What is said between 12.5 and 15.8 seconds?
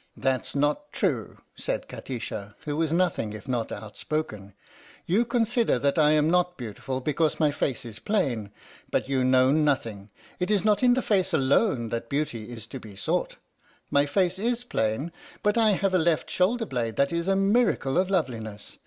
is to be sought. My face is plain, but I